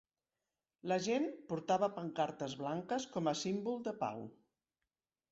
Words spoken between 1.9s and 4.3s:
pancartes blanques com a símbol de pau.